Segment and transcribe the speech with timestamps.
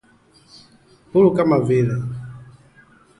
[1.13, 1.95] Huru kama vile